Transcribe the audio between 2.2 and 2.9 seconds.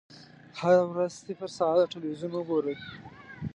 وګورئ.